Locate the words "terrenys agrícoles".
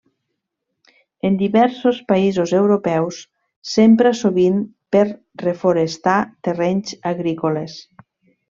6.49-7.79